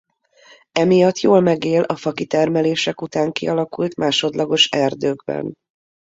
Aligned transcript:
Emiatt 0.71 1.19
jól 1.19 1.41
megél 1.41 1.81
a 1.81 1.95
fakitermelések 1.95 3.01
után 3.01 3.31
kialakult 3.31 3.95
másodlagos 3.95 4.69
erdőkben. 4.69 5.53